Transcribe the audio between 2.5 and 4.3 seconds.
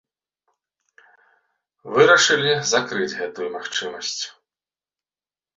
закрыць гэтую магчымасць.